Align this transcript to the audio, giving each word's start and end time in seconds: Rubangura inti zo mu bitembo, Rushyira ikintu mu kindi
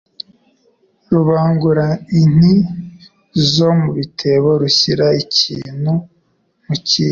Rubangura 1.11 1.87
inti 2.19 2.53
zo 3.51 3.69
mu 3.79 3.89
bitembo, 3.97 4.49
Rushyira 4.61 5.07
ikintu 5.23 5.91
mu 6.65 6.75
kindi 6.87 7.09